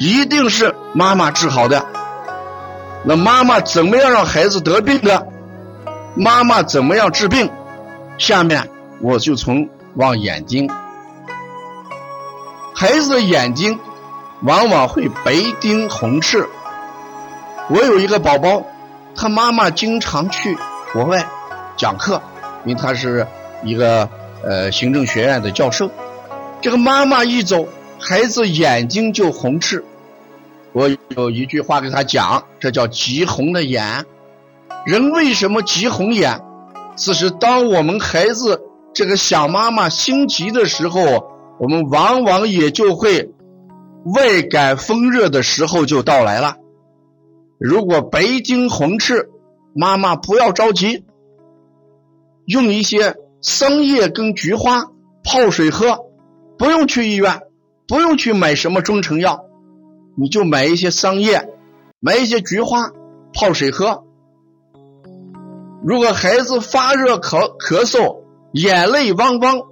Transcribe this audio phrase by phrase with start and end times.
[0.00, 1.84] 一定是妈妈治好的。
[3.04, 5.26] 那妈妈怎么样让孩子得病的？
[6.16, 7.50] 妈妈怎么样治病？
[8.16, 8.66] 下面
[9.02, 10.70] 我就从望眼睛。
[12.74, 13.78] 孩子的眼睛
[14.42, 16.48] 往往会白丁红赤。
[17.68, 18.64] 我有一个宝宝，
[19.14, 20.56] 他妈妈经常去
[20.94, 21.28] 国外
[21.76, 22.22] 讲课，
[22.64, 23.26] 因为他是。
[23.62, 24.08] 一个
[24.42, 25.90] 呃行政学院的教授，
[26.62, 27.68] 这个妈妈一走，
[28.00, 29.84] 孩子眼睛就红赤。
[30.72, 34.04] 我有一句话给他讲，这叫急红的眼。
[34.86, 36.40] 人为什么急红眼？
[36.96, 38.62] 此时当我们孩子
[38.94, 43.30] 这个想妈妈心急的时候，我们往往也就会
[44.04, 46.56] 外感风热的时候就到来了。
[47.58, 49.28] 如果白睛红赤，
[49.74, 51.04] 妈妈不要着急，
[52.46, 53.16] 用一些。
[53.42, 54.90] 桑叶跟菊花
[55.24, 55.98] 泡水喝，
[56.58, 57.40] 不用去医院，
[57.90, 59.46] 不用去买什么中成药，
[60.16, 61.48] 你就买一些桑叶，
[61.98, 62.92] 买一些菊花
[63.34, 64.04] 泡水喝。
[65.84, 68.18] 如果孩子发热咳咳嗽，
[68.52, 69.62] 眼泪汪汪，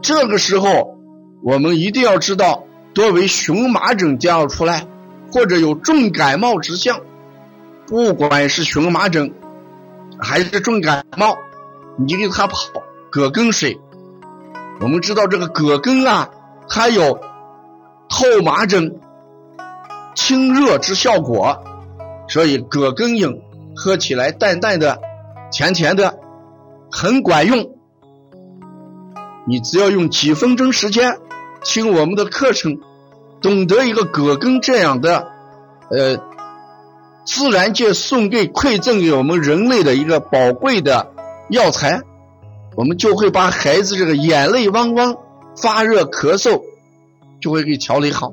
[0.00, 0.96] 这个时候
[1.42, 2.62] 我们一定要知道，
[2.94, 4.86] 多为荨麻疹将要出来，
[5.32, 7.00] 或者有重感冒之象。
[7.88, 9.34] 不管是荨麻疹
[10.20, 11.36] 还是重感冒，
[11.98, 12.56] 你给他泡。
[13.10, 13.80] 葛根水，
[14.80, 16.28] 我们知道这个葛根啊，
[16.68, 17.18] 它有
[18.18, 18.98] 透麻疹、
[20.16, 21.62] 清热之效果，
[22.26, 23.40] 所以葛根饮
[23.76, 24.98] 喝起来淡淡的、
[25.52, 26.18] 甜甜的，
[26.90, 27.70] 很管用。
[29.46, 31.20] 你只要用几分钟时间
[31.62, 32.80] 听我们的课程，
[33.40, 35.28] 懂得一个葛根这样的，
[35.88, 36.18] 呃，
[37.24, 41.12] 自然界送给馈赠给我们人类的一个宝贵的
[41.50, 42.02] 药材，
[42.74, 45.14] 我们就会把孩子这个眼泪汪汪、
[45.56, 46.62] 发热咳嗽，
[47.40, 48.32] 就会给调理好。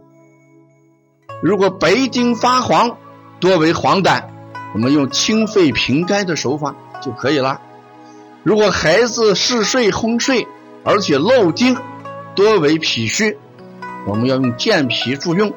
[1.41, 2.97] 如果白丁发黄，
[3.39, 4.23] 多为黄疸，
[4.73, 7.61] 我们用清肺平肝的手法就可以了。
[8.43, 10.47] 如果孩子嗜睡昏睡，
[10.83, 11.77] 而且漏丁，
[12.35, 13.37] 多为脾虚，
[14.07, 15.53] 我们要用健脾助用。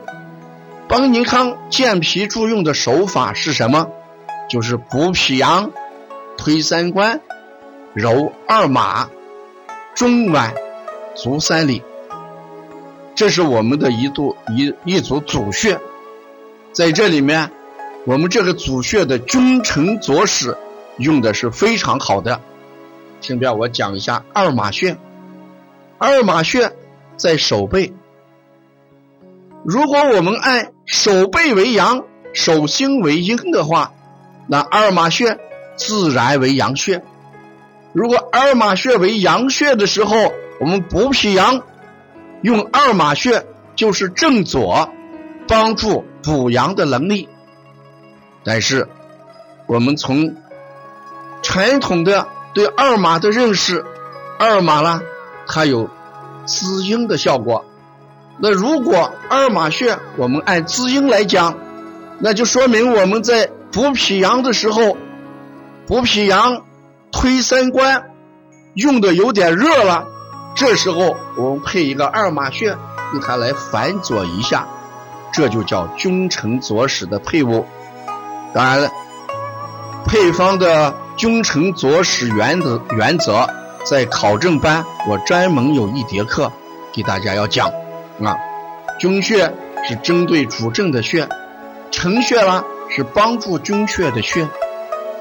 [0.88, 3.88] 邦尼康健脾助用的手法是什么？
[4.48, 5.70] 就是补脾阳、
[6.38, 7.20] 推三关、
[7.92, 9.10] 揉二马、
[9.94, 10.54] 中脘、
[11.14, 11.82] 足三里。
[13.18, 15.80] 这是我们的一度一一组主穴，
[16.70, 17.50] 在这里面，
[18.04, 20.56] 我们这个主穴的君臣佐使
[20.98, 22.40] 用的是非常好的。
[23.20, 24.96] 顺便我讲一下二马穴。
[25.98, 26.72] 二马穴
[27.16, 27.92] 在手背。
[29.64, 33.94] 如果我们按手背为阳，手心为阴的话，
[34.46, 35.40] 那二马穴
[35.74, 37.02] 自然为阳穴。
[37.92, 41.62] 如果二马穴为阳穴的时候，我们补脾阳，
[42.42, 44.90] 用二马穴就是正左，
[45.46, 47.28] 帮助补阳的能力。
[48.44, 48.88] 但是，
[49.66, 50.36] 我们从
[51.42, 53.84] 传统的对二马的认识，
[54.38, 55.00] 二马呢。
[55.50, 55.88] 它有
[56.44, 57.64] 滋阴的效果。
[58.38, 61.58] 那如果二马穴我们按滋阴来讲，
[62.18, 64.96] 那就说明我们在补脾阳的时候，
[65.86, 66.64] 补脾阳、
[67.10, 68.10] 推三关
[68.74, 70.06] 用的有点热了。
[70.58, 72.76] 这时候我们配一个二马穴，
[73.12, 74.66] 用它来反佐一下，
[75.32, 77.64] 这就叫君臣佐使的配伍。
[78.52, 78.90] 当然了，
[80.04, 83.48] 配方的君臣佐使原则原则。
[83.84, 86.50] 在考证班，我专门有一节课
[86.92, 87.68] 给大家要讲
[88.20, 88.36] 啊。
[88.98, 89.54] 君穴
[89.86, 91.28] 是针对主症的穴，
[91.92, 94.48] 臣穴啦是帮助君穴的穴。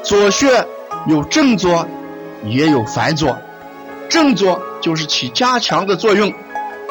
[0.04, 0.66] 左穴
[1.06, 1.88] 有正左，
[2.44, 3.38] 也有反左。
[4.10, 6.34] 正左就是起加强的作用，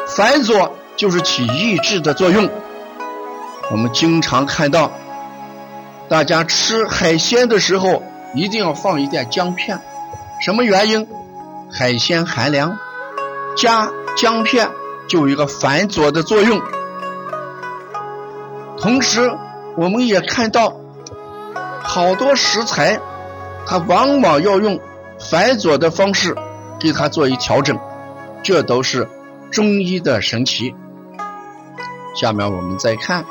[0.07, 2.47] 反左就是起抑制的作用。
[3.71, 4.93] 我们经常看到，
[6.07, 8.03] 大家吃海鲜的时候
[8.35, 9.81] 一定要放一点姜片，
[10.43, 11.09] 什么原因？
[11.73, 12.77] 海鲜寒凉，
[13.57, 14.69] 加姜片
[15.09, 16.61] 就有一个反佐的作用。
[18.79, 19.33] 同时，
[19.79, 20.77] 我们也看到
[21.83, 23.01] 好多食材，
[23.67, 24.79] 它往往要用
[25.19, 26.37] 反佐的方式
[26.79, 27.79] 给它做一调整，
[28.47, 29.09] 这都是
[29.51, 30.73] 中医的神奇。
[32.15, 33.27] 下面我们再看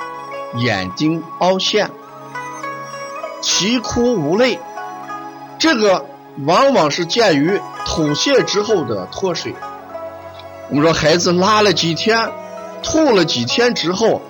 [0.57, 1.89] 眼睛凹陷、
[3.41, 4.59] 啼哭无泪，
[5.57, 6.06] 这个
[6.45, 7.57] 往往是见于。
[7.88, 9.53] 吐泻之后的脱水，
[10.69, 12.31] 我们说孩子拉了几天，
[12.81, 14.23] 吐了几天之后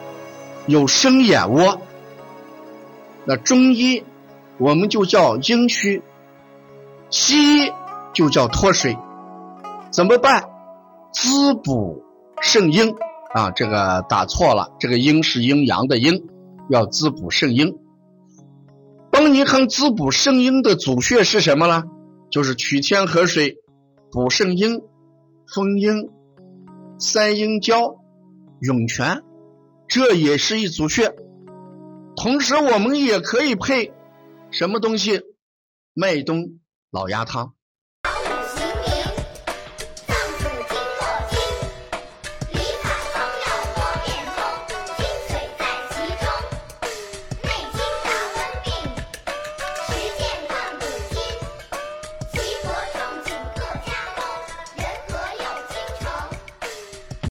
[0.67, 1.81] 有生眼窝，
[3.23, 4.03] 那中医
[4.57, 6.03] 我们就叫阴虚，
[7.09, 7.71] 西医
[8.11, 8.97] 就叫脱水，
[9.89, 10.49] 怎么办？
[11.15, 12.03] 滋补
[12.41, 12.94] 肾阴
[13.33, 16.28] 啊，这个打错了，这个阴是阴阳的阴，
[16.69, 17.78] 要滋补肾阴。
[19.11, 21.85] 帮你看滋补肾阴的主穴是什么呢？
[22.30, 23.57] 就是取天河水
[24.11, 24.81] 补肾阴、
[25.47, 26.09] 丰阴、
[26.99, 27.95] 三阴交、
[28.59, 29.23] 涌泉，
[29.87, 31.16] 这也是一组穴。
[32.18, 33.94] 同时，我们也可以配
[34.51, 35.21] 什么东西？
[35.94, 36.59] 麦冬
[36.92, 37.54] 老鸭汤。